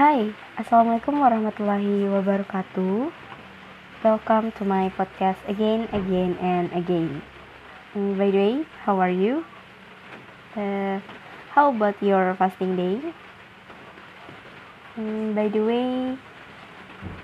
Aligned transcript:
Hai, 0.00 0.32
Assalamualaikum 0.56 1.20
warahmatullahi 1.20 2.08
wabarakatuh. 2.08 3.12
Welcome 4.00 4.48
to 4.56 4.64
my 4.64 4.88
podcast 4.96 5.36
again, 5.44 5.92
again, 5.92 6.40
and 6.40 6.72
again. 6.72 7.20
Mm, 7.92 8.16
by 8.16 8.32
the 8.32 8.40
way, 8.40 8.54
how 8.88 8.96
are 8.96 9.12
you? 9.12 9.44
Uh, 10.56 11.04
how 11.52 11.68
about 11.68 12.00
your 12.00 12.32
fasting 12.40 12.80
day? 12.80 13.12
Mm, 14.96 15.36
by 15.36 15.52
the 15.52 15.60
way, 15.60 16.16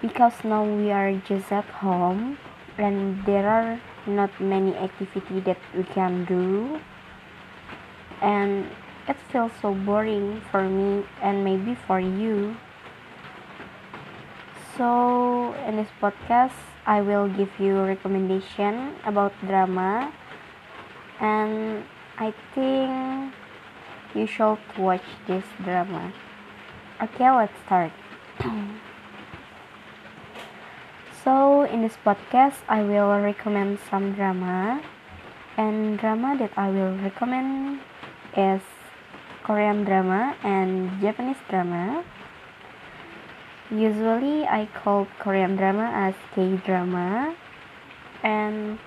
because 0.05 0.37
now 0.45 0.61
we 0.61 0.93
are 0.93 1.17
just 1.25 1.49
at 1.49 1.65
home 1.81 2.37
and 2.77 3.25
there 3.25 3.49
are 3.49 3.81
not 4.05 4.29
many 4.37 4.77
activity 4.77 5.41
that 5.49 5.57
we 5.73 5.81
can 5.97 6.29
do 6.29 6.77
and 8.21 8.69
it 9.09 9.17
feels 9.33 9.53
so 9.63 9.73
boring 9.73 10.43
for 10.51 10.69
me 10.69 11.07
and 11.23 11.45
maybe 11.45 11.75
for 11.75 12.01
you. 12.01 12.57
So, 14.77 15.55
in 15.65 15.77
this 15.77 15.89
podcast, 16.03 16.53
I 16.85 17.01
will 17.01 17.33
give 17.33 17.49
you 17.59 17.81
recommendation 17.81 18.93
about 19.09 19.33
drama 19.41 20.13
and 21.19 21.83
I 22.19 22.35
think 22.53 23.33
you 24.13 24.27
should 24.27 24.61
watch 24.77 25.09
this 25.27 25.45
drama. 25.65 26.13
Okay, 27.01 27.25
let's 27.31 27.57
start. 27.65 27.93
so, 31.25 31.65
in 31.65 31.81
this 31.81 31.97
podcast, 32.05 32.61
I 32.69 32.83
will 32.83 33.17
recommend 33.21 33.79
some 33.89 34.13
drama 34.13 34.85
and 35.57 35.99
drama 35.99 36.37
that 36.37 36.53
I 36.57 36.69
will 36.69 36.93
recommend 37.01 37.81
is 38.37 38.61
Korean 39.43 39.85
drama 39.85 40.37
and 40.45 41.01
Japanese 41.01 41.41
drama. 41.49 42.05
Usually, 43.71 44.45
I 44.47 44.69
call 44.73 45.07
Korean 45.19 45.57
drama 45.57 45.91
as 45.93 46.15
K 46.35 46.57
drama, 46.65 47.35
and 48.23 48.79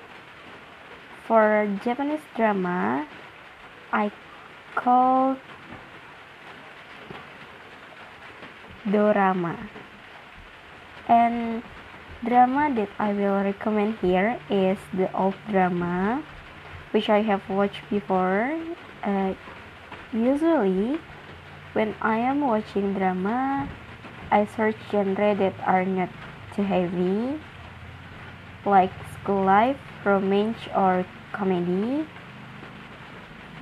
for 1.28 1.68
Japanese 1.84 2.24
drama, 2.36 3.08
I 3.92 4.12
call 4.76 5.36
dorama. 8.88 9.58
And 11.08 11.64
drama 12.24 12.74
that 12.76 12.90
I 13.00 13.14
will 13.14 13.44
recommend 13.44 13.98
here 14.00 14.40
is 14.50 14.78
the 14.94 15.12
old 15.14 15.36
drama, 15.50 16.24
which 16.92 17.10
I 17.10 17.22
have 17.22 17.48
watched 17.50 17.84
before. 17.90 18.58
Uh, 19.04 19.34
Usually, 20.12 20.98
when 21.74 21.94
I 22.02 22.18
am 22.18 22.42
watching 22.42 22.96
drama, 22.96 23.70
I 24.32 24.46
search 24.46 24.78
genre 24.92 25.36
that 25.36 25.56
are 25.66 25.86
not 25.86 26.10
too 26.56 26.64
heavy, 26.64 27.40
like 28.66 28.92
school 29.14 29.44
life, 29.44 29.78
romance, 30.06 30.60
or 30.76 31.06
comedy, 31.32 32.06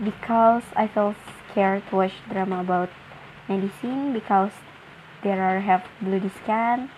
because 0.04 0.64
I 0.76 0.88
feel 0.88 1.16
scared 1.52 1.84
to 1.90 1.96
watch 1.96 2.14
drama 2.30 2.62
about 2.62 2.90
medicine 3.48 4.14
because 4.14 4.52
there 5.24 5.42
are 5.42 5.60
have 5.62 5.86
bloody 6.02 6.30
scan, 6.44 6.90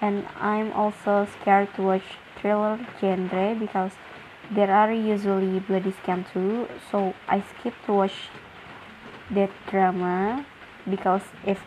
and 0.00 0.26
I'm 0.38 0.72
also 0.72 1.26
scared 1.40 1.74
to 1.76 1.82
watch 1.82 2.18
thriller 2.36 2.78
genre 3.00 3.56
because 3.58 3.92
there 4.50 4.70
are 4.70 4.92
usually 4.92 5.60
bloody 5.60 5.92
scan 5.92 6.26
too, 6.32 6.68
so 6.90 7.14
I 7.26 7.42
skip 7.42 7.74
to 7.86 7.92
watch 7.92 8.28
that 9.30 9.50
drama 9.70 10.44
because 10.88 11.22
if 11.46 11.60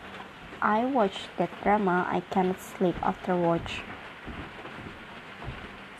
I 0.60 0.84
watch 0.84 1.28
that 1.36 1.50
drama 1.62 2.06
I 2.10 2.20
cannot 2.30 2.60
sleep 2.60 2.96
after 3.02 3.36
watch. 3.36 3.82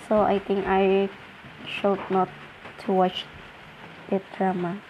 So 0.09 0.21
I 0.23 0.39
think 0.39 0.67
I 0.67 1.09
should 1.67 2.01
not 2.11 2.29
to 2.81 2.93
watch 2.93 3.25
that 4.11 4.23
drama. 4.37 4.81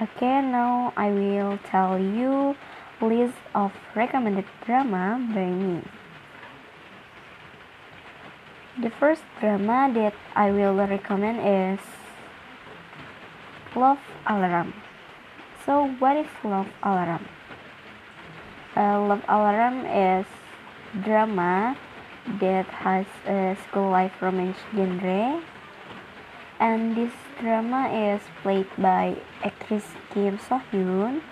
Okay 0.00 0.42
now 0.42 0.92
I 0.96 1.10
will 1.10 1.58
tell 1.64 1.98
you 1.98 2.56
list 3.00 3.38
of 3.54 3.72
recommended 3.94 4.46
drama 4.64 5.18
by 5.34 5.46
me. 5.46 5.82
The 8.80 8.90
first 8.90 9.22
drama 9.40 9.90
that 9.94 10.14
I 10.34 10.50
will 10.50 10.74
recommend 10.74 11.40
is 11.40 11.84
Love 13.74 13.98
Alarm. 14.26 14.72
So, 15.64 15.86
what 16.00 16.16
is 16.16 16.26
Love 16.42 16.66
Alarm? 16.82 17.24
Uh, 18.76 18.98
Love 19.06 19.22
Alarm 19.28 19.86
is 19.86 20.26
drama 21.04 21.78
that 22.40 22.66
has 22.66 23.06
a 23.28 23.56
school 23.62 23.88
life 23.88 24.10
romance 24.20 24.56
genre, 24.74 25.40
and 26.58 26.96
this 26.96 27.12
drama 27.38 27.86
is 27.94 28.20
played 28.42 28.66
by 28.76 29.16
actress 29.44 29.86
Kim 30.10 30.36
So 30.36 30.60
Hyun. 30.72 31.22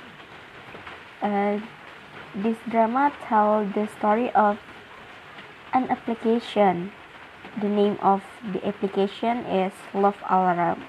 Uh, 1.20 1.58
this 2.32 2.56
drama 2.70 3.12
tells 3.26 3.74
the 3.74 3.88
story 3.98 4.30
of 4.30 4.58
an 5.74 5.90
application. 5.90 6.92
The 7.60 7.68
name 7.68 7.98
of 8.00 8.22
the 8.52 8.64
application 8.64 9.38
is 9.38 9.72
Love 9.92 10.22
Alarm. 10.30 10.84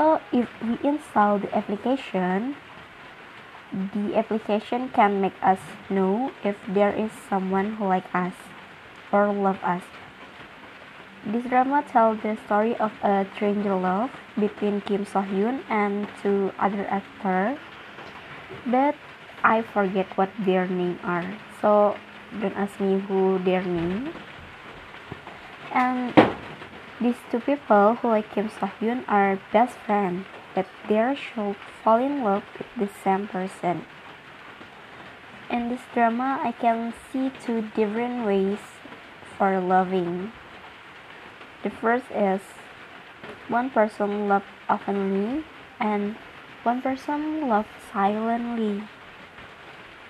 So 0.00 0.18
if 0.32 0.48
we 0.64 0.78
install 0.82 1.38
the 1.40 1.54
application, 1.54 2.56
the 3.70 4.16
application 4.16 4.88
can 4.96 5.20
make 5.20 5.36
us 5.42 5.58
know 5.90 6.32
if 6.42 6.56
there 6.66 6.88
is 6.88 7.10
someone 7.28 7.76
who 7.76 7.84
like 7.84 8.08
us 8.14 8.32
or 9.12 9.30
love 9.30 9.60
us. 9.62 9.82
This 11.26 11.44
drama 11.44 11.84
tells 11.86 12.22
the 12.22 12.38
story 12.46 12.74
of 12.76 12.92
a 13.02 13.26
stranger 13.36 13.76
love 13.76 14.08
between 14.40 14.80
Kim 14.80 15.04
So 15.04 15.20
Hyun 15.20 15.60
and 15.68 16.08
two 16.22 16.50
other 16.58 16.88
actors, 16.88 17.58
but 18.64 18.94
I 19.44 19.60
forget 19.60 20.16
what 20.16 20.30
their 20.46 20.66
name 20.66 20.98
are. 21.04 21.28
So 21.60 21.94
don't 22.40 22.56
ask 22.56 22.80
me 22.80 23.00
who 23.00 23.38
their 23.44 23.62
name. 23.62 24.14
And 25.74 26.29
these 27.00 27.16
two 27.30 27.40
people 27.40 27.94
who 27.96 28.08
like 28.08 28.30
Kim 28.32 28.50
So 28.50 28.68
Hyun 28.68 29.04
are 29.08 29.40
best 29.52 29.76
friends, 29.86 30.26
but 30.54 30.66
they 30.86 31.16
should 31.16 31.56
fall 31.82 31.96
in 31.96 32.22
love 32.22 32.44
with 32.58 32.68
the 32.76 32.88
same 33.02 33.26
person. 33.26 33.86
In 35.48 35.70
this 35.70 35.80
drama, 35.94 36.38
I 36.44 36.52
can 36.52 36.92
see 37.10 37.32
two 37.44 37.62
different 37.74 38.26
ways 38.26 38.58
for 39.38 39.58
loving. 39.60 40.32
The 41.62 41.70
first 41.70 42.04
is 42.10 42.40
one 43.48 43.70
person 43.70 44.28
love 44.28 44.44
openly 44.68 45.44
and 45.80 46.16
one 46.62 46.82
person 46.82 47.48
love 47.48 47.66
silently. 47.92 48.84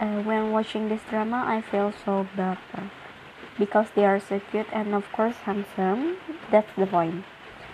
Uh, 0.00 0.22
when 0.22 0.50
watching 0.50 0.88
this 0.88 1.02
drama, 1.08 1.44
I 1.46 1.60
feel 1.60 1.92
so 2.04 2.26
better 2.36 2.90
because 3.58 3.88
they 3.94 4.04
are 4.04 4.20
so 4.20 4.40
cute 4.50 4.66
and 4.72 4.94
of 4.94 5.10
course 5.12 5.36
handsome. 5.44 6.16
That's 6.50 6.70
the 6.76 6.86
point. 6.86 7.24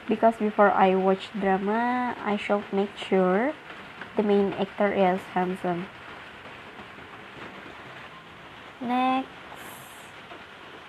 Because 0.09 0.37
before 0.37 0.71
i 0.71 0.95
watch 0.95 1.31
drama 1.33 2.15
i 2.25 2.37
should 2.37 2.65
make 2.73 2.97
sure 2.97 3.53
the 4.17 4.23
main 4.23 4.53
actor 4.55 4.93
is 4.93 5.21
handsome. 5.35 5.87
Next 8.81 9.29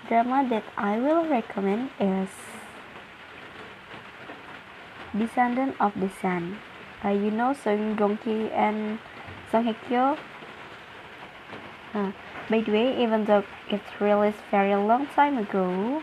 drama 0.08 0.46
that 0.48 0.64
i 0.76 0.98
will 0.98 1.26
recommend 1.26 1.90
is 2.00 2.30
descendant 5.16 5.76
of 5.80 5.92
the 6.00 6.08
sun 6.08 6.58
uh, 7.04 7.10
you 7.10 7.30
know 7.30 7.52
Song 7.52 7.96
Joong 7.96 8.20
Ki 8.22 8.50
and 8.50 8.98
Song 9.50 9.64
Hye 9.64 9.76
Kyo. 9.86 10.16
Uh, 11.94 12.12
by 12.50 12.60
the 12.60 12.72
way, 12.72 13.02
even 13.02 13.24
though 13.26 13.44
it's 13.68 14.00
released 14.00 14.38
very 14.50 14.74
long 14.74 15.06
time 15.08 15.36
ago, 15.36 16.02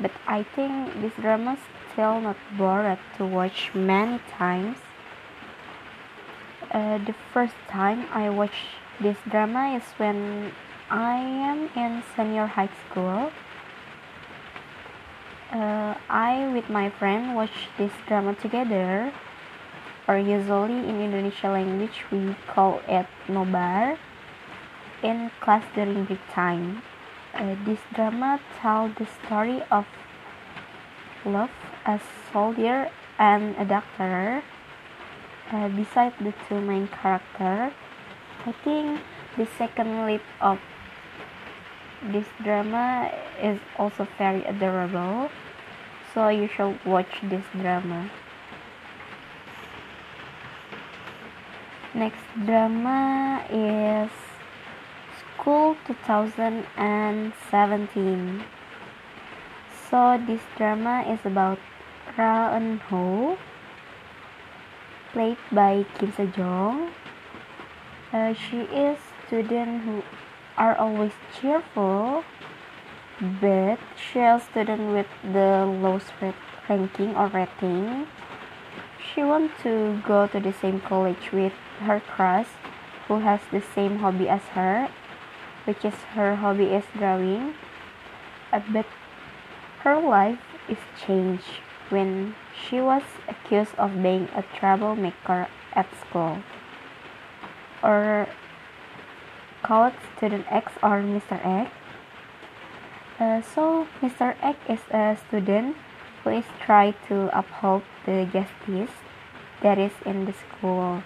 but 0.00 0.10
I 0.26 0.42
think 0.42 1.00
this 1.00 1.12
drama 1.14 1.56
still 1.92 2.20
not 2.20 2.36
bored 2.58 2.98
to 3.16 3.24
watch 3.24 3.70
many 3.74 4.20
times. 4.30 4.76
Uh, 6.70 6.98
the 6.98 7.14
first 7.32 7.54
time 7.68 8.06
I 8.12 8.28
watched 8.30 8.76
this 9.00 9.16
drama 9.28 9.76
is 9.76 9.84
when 9.96 10.52
I 10.90 11.16
am 11.16 11.70
in 11.76 12.02
senior 12.16 12.46
high 12.46 12.70
school. 12.88 13.30
Uh, 15.52 15.94
I 16.08 16.48
with 16.52 16.68
my 16.70 16.90
friend 16.90 17.34
watch 17.34 17.68
this 17.76 17.92
drama 18.06 18.34
together, 18.34 19.12
or 20.08 20.18
usually 20.18 20.78
in 20.88 21.00
Indonesian 21.00 21.52
language 21.52 22.04
we 22.10 22.34
call 22.48 22.80
it 22.88 23.06
nobar 23.28 23.98
in 25.02 25.30
class 25.40 25.64
during 25.74 26.06
time. 26.32 26.82
Uh, 27.34 27.56
this 27.64 27.80
drama 27.94 28.40
tells 28.60 28.94
the 28.96 29.06
story 29.06 29.62
of 29.70 29.86
love, 31.24 31.50
a 31.86 32.00
soldier 32.32 32.90
and 33.18 33.56
a 33.56 33.64
doctor. 33.64 34.42
Uh, 35.50 35.68
beside 35.68 36.12
the 36.18 36.32
two 36.48 36.60
main 36.60 36.88
characters, 36.88 37.72
I 38.46 38.52
think 38.64 39.00
the 39.36 39.46
second 39.58 40.06
lead 40.06 40.22
of 40.40 40.58
this 42.10 42.26
drama 42.42 43.10
is 43.40 43.60
also 43.78 44.08
very 44.18 44.44
adorable 44.44 45.30
so 46.12 46.28
you 46.28 46.48
should 46.48 46.78
watch 46.84 47.12
this 47.22 47.44
drama 47.54 48.10
next 51.94 52.24
drama 52.44 53.44
is 53.50 54.10
school 55.42 55.74
2017 55.88 58.44
so 59.90 60.22
this 60.24 60.40
drama 60.56 61.02
is 61.10 61.18
about 61.26 61.58
Ra 62.16 62.54
Eun 62.54 62.78
Ho 62.86 63.36
played 65.12 65.36
by 65.50 65.84
Kim 65.98 66.12
Sejong. 66.12 66.92
Uh, 68.12 68.32
she 68.34 68.58
is 68.70 68.98
student 69.26 69.82
who 69.82 70.04
are 70.56 70.76
always 70.78 71.10
cheerful 71.34 72.22
but 73.42 73.80
she 73.98 74.20
is 74.20 74.44
student 74.44 74.92
with 74.94 75.08
the 75.26 75.66
lowest 75.66 76.12
ranking 76.68 77.16
or 77.16 77.26
rating. 77.34 78.06
She 79.02 79.24
wants 79.24 79.60
to 79.64 80.00
go 80.06 80.28
to 80.28 80.38
the 80.38 80.52
same 80.52 80.80
college 80.80 81.32
with 81.32 81.54
her 81.80 81.98
crush 81.98 82.46
who 83.08 83.18
has 83.26 83.40
the 83.50 83.60
same 83.60 83.98
hobby 83.98 84.28
as 84.28 84.42
her 84.54 84.88
which 85.64 85.84
is 85.84 85.94
her 86.14 86.36
hobby 86.36 86.64
is 86.64 86.84
drawing 86.96 87.54
but 88.50 88.86
her 89.80 90.00
life 90.00 90.38
is 90.68 90.78
changed 91.06 91.60
when 91.88 92.34
she 92.52 92.80
was 92.80 93.02
accused 93.28 93.74
of 93.76 94.02
being 94.02 94.28
a 94.34 94.42
troublemaker 94.58 95.48
at 95.74 95.86
school 96.00 96.38
or 97.82 98.28
called 99.62 99.92
student 100.16 100.44
X 100.50 100.72
or 100.82 101.02
Mr. 101.02 101.38
X. 101.44 101.70
Uh, 103.18 103.40
so 103.42 103.86
Mr. 104.00 104.34
X 104.42 104.58
is 104.68 104.80
a 104.90 105.16
student 105.28 105.76
who 106.22 106.30
is 106.30 106.44
trying 106.64 106.94
to 107.08 107.30
uphold 107.36 107.82
the 108.06 108.28
justice 108.32 108.94
that 109.62 109.78
is 109.78 109.92
in 110.04 110.24
the 110.24 110.32
school. 110.32 111.02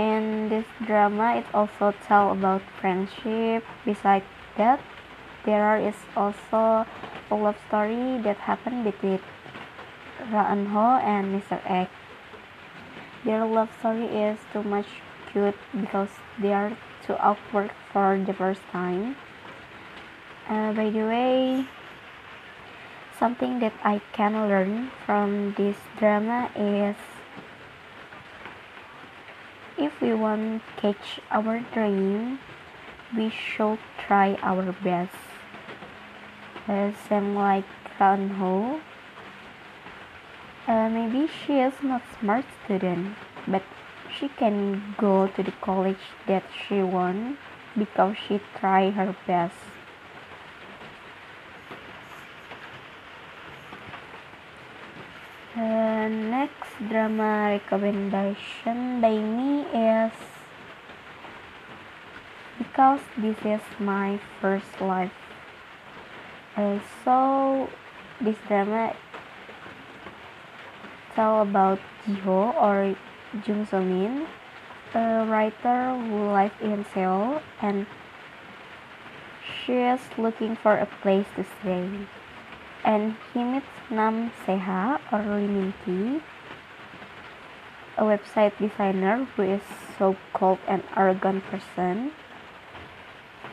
In 0.00 0.48
this 0.48 0.64
drama, 0.86 1.36
it 1.36 1.44
also 1.52 1.92
tell 2.08 2.32
about 2.32 2.62
friendship. 2.80 3.62
Besides 3.84 4.24
that, 4.56 4.80
there 5.44 5.76
is 5.76 5.94
also 6.16 6.88
a 7.30 7.34
love 7.36 7.60
story 7.68 8.16
that 8.24 8.38
happened 8.48 8.84
between 8.84 9.20
Ra 10.32 10.56
Ho 10.56 10.96
and 11.04 11.36
Mr. 11.36 11.60
X. 11.68 11.92
Their 13.26 13.44
love 13.44 13.68
story 13.78 14.06
is 14.08 14.38
too 14.54 14.62
much 14.62 14.88
cute 15.30 15.60
because 15.78 16.08
they 16.40 16.54
are 16.54 16.72
too 17.04 17.20
awkward 17.20 17.70
for 17.92 18.16
the 18.16 18.32
first 18.32 18.64
time. 18.72 19.16
Uh, 20.48 20.72
by 20.72 20.88
the 20.88 21.04
way, 21.04 21.66
something 23.18 23.60
that 23.60 23.74
I 23.84 24.00
can 24.16 24.48
learn 24.48 24.92
from 25.04 25.52
this 25.58 25.76
drama 25.98 26.48
is 26.56 26.96
if 29.80 30.00
we 30.00 30.12
want 30.12 30.62
to 30.62 30.80
catch 30.80 31.20
our 31.30 31.60
dream, 31.72 32.38
we 33.16 33.30
should 33.30 33.78
try 34.06 34.34
our 34.42 34.72
best. 34.84 35.16
Uh, 36.68 36.92
same 37.08 37.34
like 37.34 37.64
Ra 37.98 38.16
Ho, 38.16 38.80
uh, 40.68 40.88
maybe 40.88 41.26
she 41.26 41.58
is 41.58 41.74
not 41.82 42.02
smart 42.20 42.44
student, 42.64 43.16
but 43.48 43.62
she 44.16 44.28
can 44.28 44.94
go 44.98 45.26
to 45.26 45.42
the 45.42 45.52
college 45.60 46.06
that 46.26 46.44
she 46.54 46.82
wants 46.82 47.40
because 47.76 48.16
she 48.16 48.40
tried 48.58 48.92
her 48.92 49.16
best. 49.26 49.56
Uh, 55.56 55.99
next 56.10 56.74
drama 56.88 57.54
recommendation 57.54 59.00
by 59.00 59.16
me 59.16 59.62
is 59.70 60.12
because 62.58 63.00
this 63.16 63.36
is 63.44 63.60
my 63.78 64.18
first 64.40 64.80
life. 64.80 65.12
Uh, 66.56 66.78
so 67.04 67.70
this 68.20 68.36
drama 68.48 68.94
tell 71.14 71.42
about 71.42 71.78
Jiho 72.06 72.54
or 72.58 72.96
Jung 73.46 73.66
So 73.66 73.80
Min, 73.80 74.26
a 74.94 75.24
writer 75.30 75.96
who 75.96 76.32
lives 76.32 76.58
in 76.60 76.84
Seoul 76.92 77.40
and 77.62 77.86
she 79.46 79.74
is 79.74 80.00
looking 80.18 80.56
for 80.56 80.76
a 80.76 80.86
place 81.02 81.26
to 81.36 81.44
stay. 81.60 81.88
And 82.84 83.16
he 83.32 83.44
meets 83.44 83.66
Nam 83.90 84.32
Seha 84.44 85.00
or 85.12 85.20
Lee 85.20 85.46
Min 85.46 85.74
Ki, 85.84 86.22
a 87.98 88.02
website 88.02 88.56
designer 88.58 89.26
who 89.36 89.42
is 89.42 89.62
so-called 89.98 90.58
an 90.66 90.82
arrogant 90.96 91.44
person 91.44 92.12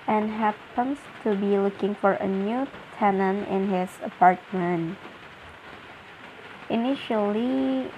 and 0.07 0.31
happens 0.31 0.99
to 1.23 1.35
be 1.35 1.59
looking 1.59 1.93
for 1.93 2.13
a 2.13 2.27
new 2.27 2.65
tenant 2.97 3.47
in 3.49 3.69
his 3.69 3.89
apartment. 4.01 4.97
Initially, 6.69 7.91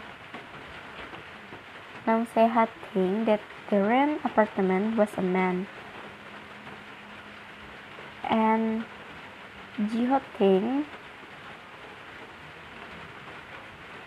Nam 2.07 2.25
Seha 2.33 2.67
think 2.91 3.27
that 3.27 3.41
the 3.69 3.81
rent 3.83 4.25
apartment 4.25 4.97
was 4.97 5.09
a 5.17 5.21
man, 5.21 5.67
and 8.27 8.83
Jiho 9.77 10.19
think 10.37 10.87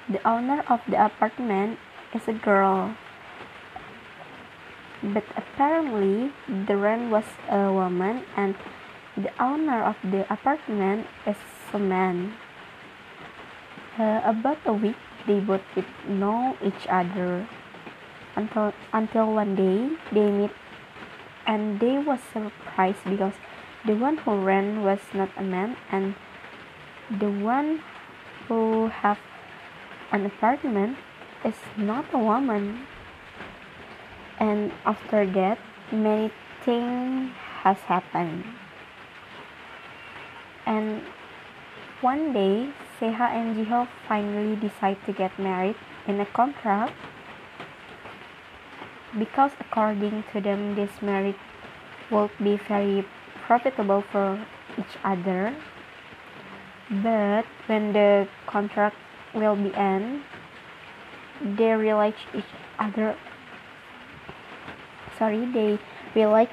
the 0.09 0.27
owner 0.27 0.65
of 0.69 0.81
the 0.89 1.05
apartment 1.05 1.79
is 2.15 2.27
a 2.29 2.33
girl. 2.33 2.97
But 5.03 5.25
apparently, 5.37 6.33
the 6.47 6.77
rent 6.77 7.11
was 7.11 7.25
a 7.51 7.73
woman, 7.73 8.25
and 8.37 8.55
the 9.17 9.31
owner 9.43 9.83
of 9.83 9.97
the 10.03 10.31
apartment 10.33 11.07
is 11.27 11.37
a 11.73 11.79
man. 11.79 12.35
Uh, 13.99 14.23
about 14.25 14.59
a 14.65 14.73
week, 14.73 14.97
they 15.27 15.41
both 15.41 15.63
did 15.75 15.87
know 16.09 16.57
each 16.63 16.87
other 16.89 17.47
until 18.37 18.73
until 18.93 19.35
one 19.35 19.55
day 19.55 19.91
they 20.13 20.31
meet, 20.31 20.55
and 21.47 21.81
they 21.81 21.99
was 21.99 22.21
surprised 22.33 23.05
because 23.05 23.35
the 23.85 23.95
one 23.95 24.17
who 24.19 24.39
ran 24.39 24.83
was 24.83 25.01
not 25.13 25.31
a 25.37 25.43
man, 25.43 25.77
and 25.91 26.15
the 27.11 27.29
one 27.29 27.83
who 28.49 28.89
have 28.89 29.19
an 30.13 30.27
apartment 30.27 30.99
is 31.45 31.57
not 31.77 32.05
a 32.13 32.19
woman. 32.19 32.87
And 34.39 34.73
after 34.85 35.27
that, 35.27 35.59
many 35.91 36.31
things 36.65 37.33
has 37.63 37.79
happened. 37.79 38.45
And 40.67 41.03
one 42.01 42.33
day, 42.33 42.71
Seha 43.01 43.31
and 43.31 43.57
Jiho 43.57 43.89
finally 44.07 44.57
decide 44.57 44.99
to 45.07 45.13
get 45.13 45.39
married 45.39 45.77
in 46.07 46.21
a 46.21 46.27
contract 46.27 46.95
because 49.19 49.53
according 49.61 50.25
to 50.33 50.41
them 50.41 50.75
this 50.75 51.03
marriage 51.03 51.37
will 52.11 52.31
be 52.43 52.57
very 52.69 53.05
profitable 53.47 54.03
for 54.11 54.41
each 54.79 54.97
other 55.05 55.55
but 56.91 57.45
when 57.67 57.93
the 57.93 58.27
contract 58.47 58.97
will 59.35 59.57
be 59.57 59.75
end. 59.75 60.23
They 61.41 61.73
realize 61.73 62.15
each 62.35 62.53
other. 62.79 63.17
Sorry 65.19 65.45
they 65.47 65.79
realize 66.15 66.49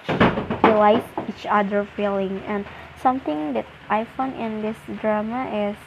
realize 0.64 1.04
each 1.28 1.46
other 1.46 1.88
feeling. 1.96 2.42
And 2.48 2.66
something 3.02 3.54
that 3.54 3.66
I 3.90 4.06
found 4.06 4.36
in 4.36 4.62
this 4.62 4.78
drama 5.02 5.50
is 5.52 5.78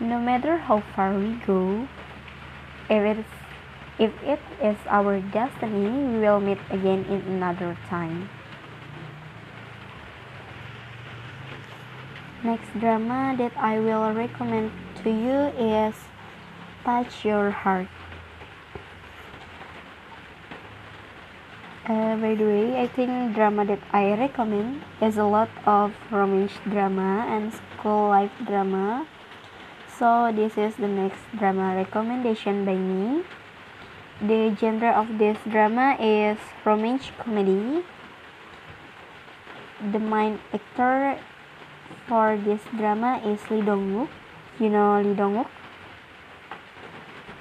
no 0.00 0.20
matter 0.20 0.56
how 0.56 0.80
far 0.94 1.14
we 1.14 1.34
go, 1.46 1.88
if 2.88 3.02
it 3.02 3.18
is, 3.18 3.32
if 3.98 4.12
it 4.22 4.40
is 4.62 4.76
our 4.86 5.20
destiny, 5.20 5.90
we 5.90 6.20
will 6.20 6.40
meet 6.40 6.58
again 6.70 7.04
in 7.06 7.20
another 7.26 7.76
time. 7.88 8.30
Next 12.42 12.70
drama 12.78 13.34
that 13.36 13.50
I 13.58 13.80
will 13.80 14.14
recommend 14.14 14.70
to 15.02 15.10
you 15.10 15.50
is 15.58 15.94
Touch 16.84 17.24
Your 17.24 17.50
Heart. 17.50 17.88
Uh, 21.84 22.14
by 22.14 22.36
the 22.36 22.44
way, 22.44 22.80
I 22.80 22.86
think 22.86 23.34
drama 23.34 23.64
that 23.66 23.80
I 23.92 24.14
recommend 24.14 24.82
is 25.02 25.18
a 25.18 25.24
lot 25.24 25.50
of 25.66 25.92
romance 26.12 26.52
drama 26.70 27.26
and 27.26 27.52
school 27.52 28.08
life 28.08 28.30
drama. 28.46 29.08
So 29.98 30.30
this 30.30 30.56
is 30.56 30.76
the 30.76 30.86
next 30.86 31.18
drama 31.36 31.74
recommendation 31.74 32.64
by 32.64 32.76
me. 32.76 33.24
the 34.20 34.54
genre 34.58 34.90
of 34.90 35.18
this 35.18 35.38
drama 35.46 35.96
is 35.98 36.38
romance 36.64 37.10
comedy. 37.18 37.84
The 39.92 39.98
main 39.98 40.40
actor 40.52 41.18
for 42.06 42.36
this 42.36 42.60
drama 42.76 43.20
is 43.24 43.38
Lee 43.50 43.62
Dong 43.62 43.92
Wook. 43.92 44.08
You 44.58 44.70
know 44.70 45.00
Lee 45.00 45.14
Dong 45.14 45.34
Wook? 45.36 45.50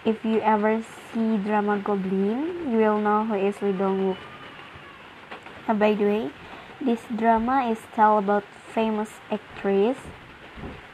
If 0.05 0.23
you 0.23 0.39
ever 0.39 0.83
see 1.11 1.37
drama 1.37 1.79
Goblin, 1.79 2.71
you 2.71 2.77
will 2.77 2.99
know 2.99 3.25
who 3.25 3.35
is 3.35 3.61
Lee 3.61 3.73
Dong 3.73 4.13
Wook. 4.13 4.17
Uh, 5.67 5.73
by 5.73 5.93
the 5.93 6.05
way, 6.05 6.31
this 6.79 7.01
drama 7.15 7.69
is 7.69 7.79
tell 7.93 8.17
about 8.17 8.43
famous 8.73 9.09
actress. 9.31 9.97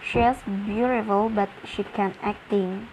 She 0.01 0.19
is 0.19 0.37
beautiful, 0.45 1.29
but 1.29 1.49
she 1.63 1.83
can't 1.83 2.15
acting. 2.21 2.87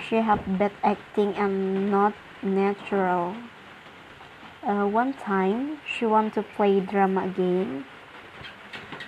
She 0.00 0.16
have 0.16 0.40
bad 0.58 0.72
acting 0.82 1.34
and 1.34 1.90
not 1.90 2.14
natural. 2.42 3.34
Uh, 4.62 4.86
one 4.86 5.14
time, 5.14 5.78
she 5.84 6.06
want 6.06 6.34
to 6.34 6.42
play 6.42 6.80
drama 6.80 7.26
again, 7.26 7.84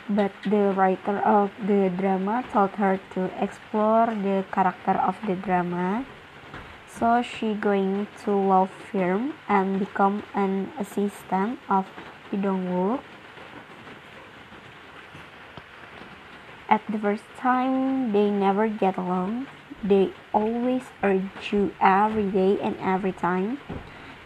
but 0.09 0.33
the 0.45 0.73
writer 0.73 1.19
of 1.21 1.51
the 1.67 1.93
drama 1.97 2.43
told 2.51 2.71
her 2.81 2.99
to 3.13 3.29
explore 3.43 4.07
the 4.07 4.45
character 4.53 4.97
of 4.97 5.17
the 5.27 5.37
drama. 5.37 6.07
So 6.89 7.23
she 7.23 7.53
going 7.55 8.09
to 8.25 8.33
law 8.33 8.69
firm 8.91 9.35
and 9.49 9.79
become 9.79 10.25
an 10.35 10.73
assistant 10.79 11.61
of 11.69 11.87
Lee 12.33 12.41
Dong 12.41 12.67
Wook. 12.67 13.03
At 16.69 16.83
the 16.89 16.99
first 16.99 17.25
time, 17.37 18.13
they 18.13 18.31
never 18.31 18.69
get 18.69 18.97
along. 18.97 19.47
They 19.85 20.13
always 20.33 20.83
argue 21.03 21.71
every 21.81 22.31
day 22.31 22.59
and 22.61 22.77
every 22.81 23.13
time, 23.13 23.59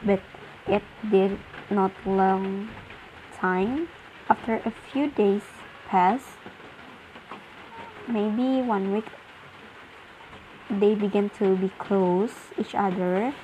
but 0.03 0.23
it 0.67 0.83
did 1.11 1.39
not 1.71 1.93
long 2.07 2.71
time. 3.35 3.89
After 4.31 4.63
a 4.65 4.71
few 4.71 5.11
days 5.11 5.43
maybe 8.09 8.67
one 8.67 8.95
week, 8.95 9.05
they 10.71 10.95
began 10.95 11.29
to 11.39 11.55
be 11.57 11.69
close 11.79 12.33
each 12.57 12.75
other, 12.75 13.35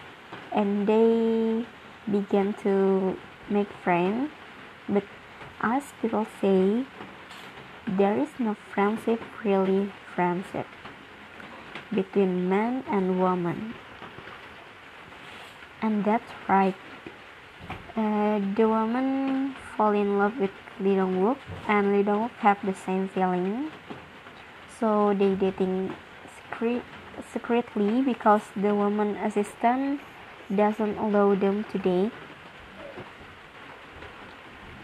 and 0.52 0.86
they 0.86 1.66
began 2.10 2.54
to 2.62 3.18
make 3.50 3.68
friends. 3.84 4.30
But 4.88 5.04
as 5.60 5.82
people 6.00 6.26
say, 6.40 6.86
there 7.86 8.16
is 8.16 8.28
no 8.38 8.56
friendship 8.72 9.20
really 9.44 9.92
friendship 10.14 10.66
between 11.92 12.48
man 12.48 12.82
and 12.88 13.20
woman. 13.20 13.74
And 15.82 16.02
that's 16.04 16.32
right. 16.48 16.74
Uh, 17.94 18.40
the 18.56 18.66
woman 18.68 19.54
fall 19.78 19.92
in 19.92 20.18
love 20.18 20.36
with 20.38 20.50
Lee 20.80 20.96
Dong 20.96 21.22
Wook 21.22 21.38
and 21.68 21.94
Lee 21.94 22.02
Dong 22.02 22.26
Wook 22.28 22.34
have 22.42 22.58
the 22.66 22.74
same 22.74 23.06
feeling. 23.06 23.70
So 24.80 25.14
they 25.14 25.36
dating 25.36 25.94
secret, 26.34 26.82
secretly 27.32 28.02
because 28.02 28.42
the 28.56 28.74
woman 28.74 29.14
assistant 29.22 30.00
doesn't 30.54 30.98
allow 30.98 31.36
them 31.36 31.64
to 31.70 31.78
date. 31.78 32.12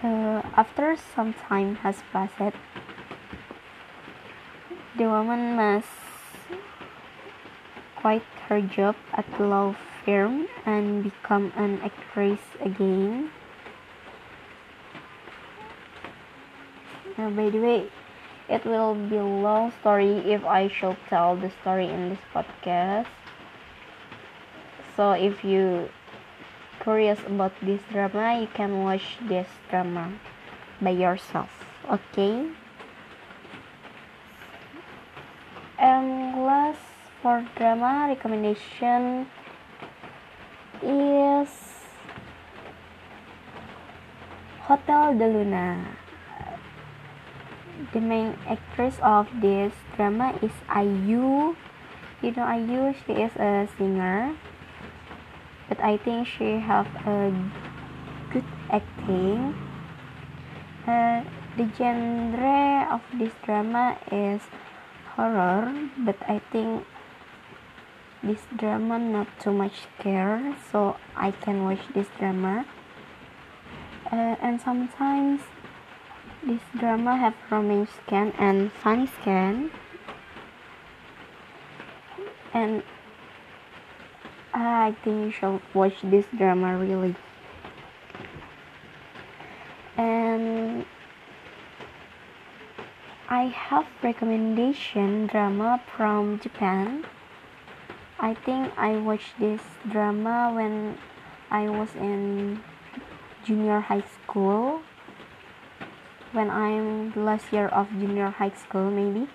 Uh, 0.02 0.42
after 0.54 0.94
some 0.94 1.34
time 1.34 1.74
has 1.82 1.96
passed, 2.12 2.54
the 4.96 5.08
woman 5.10 5.56
must 5.56 5.88
quit 7.96 8.22
her 8.46 8.60
job 8.60 8.94
at 9.12 9.26
the 9.38 9.44
law 9.44 9.74
firm 10.04 10.46
and 10.66 11.02
become 11.02 11.52
an 11.56 11.80
actress 11.82 12.38
again. 12.60 13.30
By 17.16 17.48
the 17.50 17.60
way, 17.60 17.86
it 18.48 18.64
will 18.64 18.94
be 18.94 19.16
a 19.16 19.24
long 19.24 19.72
story 19.80 20.18
if 20.32 20.44
I 20.44 20.68
should 20.68 20.96
tell 21.08 21.36
the 21.36 21.50
story 21.62 21.88
in 21.88 22.10
this 22.10 22.18
podcast. 22.34 23.06
So 24.96 25.12
if 25.12 25.44
you 25.44 25.88
curious 26.82 27.18
about 27.26 27.52
this 27.62 27.80
drama, 27.90 28.40
you 28.40 28.48
can 28.52 28.82
watch 28.82 29.18
this 29.22 29.46
drama 29.70 30.12
by 30.80 30.90
yourself. 30.90 31.50
Okay? 31.90 32.50
And 35.78 36.44
last 36.44 36.80
for 37.22 37.46
drama 37.56 38.06
recommendation 38.08 39.26
is 40.82 41.48
Hotel 44.66 45.16
de 45.16 45.26
Luna. 45.28 46.03
The 47.92 48.00
main 48.00 48.38
actress 48.46 48.98
of 49.02 49.26
this 49.42 49.74
drama 49.96 50.38
is 50.42 50.54
IU. 50.70 51.56
You 52.22 52.30
know 52.30 52.46
IU, 52.46 52.94
she 52.94 53.12
is 53.12 53.34
a 53.34 53.66
singer, 53.76 54.36
but 55.68 55.80
I 55.80 55.96
think 55.98 56.28
she 56.28 56.62
have 56.62 56.86
a 57.06 57.34
good 58.32 58.46
acting. 58.70 59.58
Uh, 60.86 61.24
the 61.56 61.68
genre 61.76 62.86
of 62.90 63.02
this 63.18 63.32
drama 63.44 63.98
is 64.10 64.42
horror, 65.16 65.74
but 65.98 66.16
I 66.28 66.40
think 66.50 66.86
this 68.22 68.46
drama 68.56 68.98
not 68.98 69.26
too 69.40 69.52
much 69.52 69.82
scare, 69.98 70.56
so 70.70 70.96
I 71.16 71.32
can 71.32 71.64
watch 71.64 71.82
this 71.92 72.08
drama. 72.18 72.66
Uh, 74.10 74.36
and 74.40 74.60
sometimes 74.60 75.40
this 76.46 76.62
drama 76.78 77.16
have 77.16 77.34
romance 77.50 77.90
scan 78.04 78.32
and 78.38 78.72
funny 78.72 79.06
scan, 79.06 79.70
and 82.52 82.82
I 84.52 84.94
think 85.02 85.26
you 85.26 85.30
should 85.30 85.60
watch 85.74 85.94
this 86.02 86.26
drama 86.36 86.78
really. 86.78 87.16
And 89.96 90.84
I 93.28 93.44
have 93.44 93.86
recommendation 94.02 95.26
drama 95.26 95.80
from 95.96 96.38
Japan. 96.40 97.04
I 98.20 98.34
think 98.34 98.72
I 98.76 98.96
watched 98.96 99.38
this 99.40 99.60
drama 99.90 100.52
when 100.54 100.98
I 101.50 101.68
was 101.68 101.94
in 101.96 102.62
junior 103.44 103.80
high 103.80 104.04
school. 104.22 104.82
When 106.34 106.50
I'm 106.50 107.12
the 107.12 107.20
last 107.20 107.52
year 107.52 107.68
of 107.68 107.88
junior 107.90 108.26
high 108.28 108.50
school, 108.50 108.90
maybe. 108.90 109.30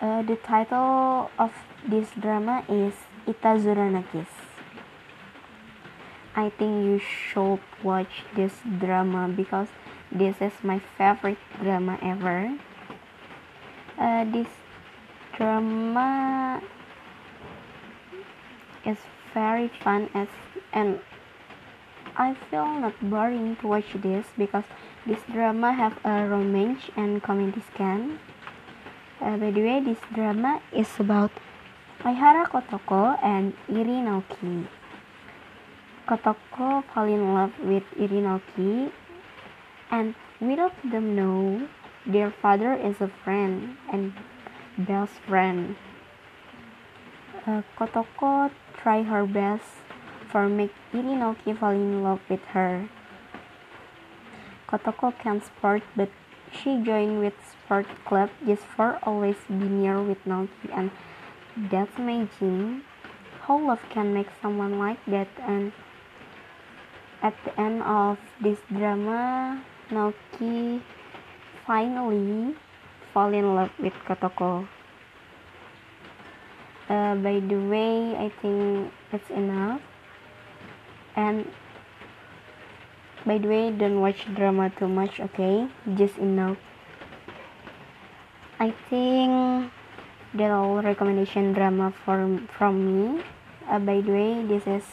Uh, 0.00 0.22
the 0.22 0.36
title 0.36 1.32
of 1.36 1.50
this 1.82 2.06
drama 2.14 2.62
is 2.68 2.94
Itazura 3.26 3.90
no 3.90 4.04
Kiss. 4.12 4.30
I 6.36 6.50
think 6.50 6.86
you 6.86 7.00
should 7.00 7.58
watch 7.82 8.22
this 8.36 8.54
drama 8.78 9.26
because 9.34 9.66
this 10.12 10.36
is 10.40 10.52
my 10.62 10.78
favorite 10.96 11.42
drama 11.60 11.98
ever. 12.00 12.54
Uh, 13.98 14.30
this 14.30 14.46
drama 15.36 16.62
is 18.86 18.98
very 19.34 19.66
fun 19.82 20.08
as 20.14 20.28
and 20.72 21.00
I 22.20 22.34
feel 22.50 22.66
not 22.66 23.00
boring 23.00 23.56
to 23.62 23.66
watch 23.66 23.94
this 23.94 24.26
because 24.36 24.64
this 25.06 25.20
drama 25.32 25.72
have 25.72 25.96
a 26.04 26.28
romance 26.28 26.82
and 26.94 27.22
comedy 27.22 27.62
scan. 27.72 28.20
Uh, 29.22 29.38
by 29.38 29.50
the 29.50 29.62
way, 29.62 29.80
this 29.80 29.96
drama 30.12 30.60
is 30.70 30.88
about 30.98 31.30
Aihara 32.04 32.44
Kotoko 32.44 33.16
and 33.22 33.54
Irie 33.70 34.04
Naoki. 34.04 34.68
Kotoko 36.06 36.84
fall 36.92 37.08
in 37.08 37.32
love 37.32 37.58
with 37.58 37.84
Irie 37.96 38.20
Naoki 38.20 38.92
and 39.90 40.14
without 40.42 40.76
them 40.84 41.16
know 41.16 41.66
their 42.04 42.30
father 42.30 42.74
is 42.74 43.00
a 43.00 43.08
friend 43.24 43.78
and 43.90 44.12
best 44.76 45.14
friend. 45.26 45.74
Uh, 47.46 47.62
Kotoko 47.78 48.50
try 48.76 49.04
her 49.04 49.24
best 49.24 49.64
for 50.30 50.48
make 50.48 50.72
Irie 50.92 51.18
Naoki 51.18 51.58
fall 51.58 51.70
in 51.70 52.02
love 52.02 52.20
with 52.28 52.44
her. 52.54 52.88
Kotoko 54.68 55.12
can't 55.18 55.44
sport 55.44 55.82
but 55.96 56.10
she 56.52 56.82
joined 56.82 57.20
with 57.20 57.34
sport 57.50 57.86
club 58.04 58.30
just 58.46 58.62
for 58.62 58.98
always 59.02 59.36
be 59.48 59.68
near 59.68 60.02
with 60.02 60.24
Naoki 60.24 60.70
and 60.72 60.90
that's 61.70 61.98
amazing. 61.98 62.82
How 63.42 63.58
love 63.58 63.82
can 63.90 64.14
make 64.14 64.28
someone 64.40 64.78
like 64.78 65.04
that 65.06 65.28
and 65.42 65.72
at 67.22 67.34
the 67.44 67.60
end 67.60 67.82
of 67.82 68.18
this 68.40 68.58
drama 68.70 69.62
Naoki 69.90 70.80
finally 71.66 72.54
fall 73.12 73.34
in 73.34 73.54
love 73.54 73.70
with 73.78 73.94
Kotoko. 74.06 74.68
uh, 76.90 77.14
by 77.14 77.38
the 77.40 77.56
way 77.70 78.16
I 78.18 78.28
think 78.42 78.92
it's 79.12 79.30
enough 79.30 79.80
and 81.16 81.50
by 83.26 83.38
the 83.38 83.48
way 83.48 83.70
don't 83.70 84.00
watch 84.00 84.26
drama 84.34 84.70
too 84.70 84.88
much 84.88 85.20
okay? 85.20 85.68
Just 85.94 86.18
enough. 86.18 86.56
I 88.58 88.70
think 88.88 89.72
that 90.34 90.50
all 90.50 90.82
recommendation 90.82 91.52
drama 91.52 91.92
for 92.04 92.40
from 92.56 92.74
me 92.86 93.22
uh, 93.68 93.78
by 93.78 94.00
the 94.00 94.12
way 94.12 94.46
this 94.46 94.66
is 94.66 94.84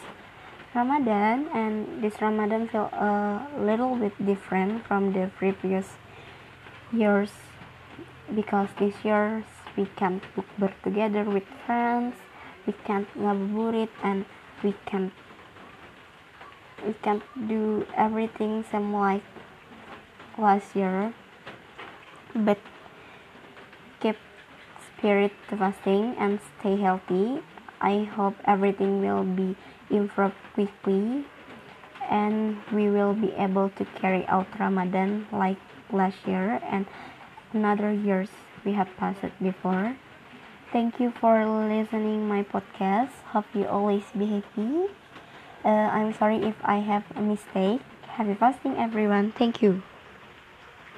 Ramadan 0.74 1.48
and 1.54 2.04
this 2.04 2.22
Ramadan 2.22 2.68
feel 2.70 2.90
a 2.94 3.48
little 3.60 3.96
bit 3.96 4.14
different 4.26 4.86
from 4.86 5.14
the 5.14 5.30
previous 5.38 5.98
years 6.92 7.32
because 8.34 8.70
this 8.80 8.94
year 9.04 9.44
we 9.76 9.86
can't 9.96 10.24
book 10.58 10.74
together 10.84 11.24
with 11.24 11.44
friends 11.66 12.16
we 12.66 12.74
can't 12.84 13.08
ngabuburit 13.18 13.90
and 14.04 14.26
we 14.64 14.74
can't 14.86 15.14
we 16.88 16.94
can't 17.04 17.24
do 17.50 17.86
everything 17.98 18.64
same 18.72 18.94
like 18.94 19.24
last 20.38 20.74
year 20.74 21.14
but 22.34 22.58
keep 24.00 24.16
spirit 24.88 25.34
fasting 25.50 26.16
and 26.18 26.40
stay 26.60 26.78
healthy. 26.78 27.42
I 27.82 28.04
hope 28.16 28.36
everything 28.46 29.02
will 29.02 29.24
be 29.24 29.56
improved 29.90 30.36
quickly 30.54 31.26
and 32.10 32.58
we 32.72 32.90
will 32.90 33.14
be 33.14 33.32
able 33.34 33.70
to 33.78 33.86
carry 34.00 34.26
out 34.28 34.48
ramadan 34.60 35.28
like 35.32 35.60
last 35.92 36.18
year 36.26 36.62
and 36.72 36.86
another 37.54 37.92
years 37.92 38.30
we 38.64 38.72
have 38.74 38.88
passed 38.98 39.36
before. 39.42 39.96
Thank 40.72 41.00
you 41.00 41.12
for 41.12 41.46
listening 41.46 42.28
my 42.28 42.44
podcast. 42.44 43.12
Hope 43.32 43.46
you 43.54 43.66
always 43.68 44.04
be 44.18 44.26
happy 44.26 44.88
uh, 45.68 45.88
i'm 45.98 46.14
sorry 46.14 46.38
if 46.38 46.56
i 46.64 46.78
have 46.78 47.04
a 47.16 47.22
mistake. 47.22 47.82
Happy 48.18 48.34
fasting 48.34 48.76
everyone. 48.78 49.32
Thank 49.34 49.62
you 49.62 49.84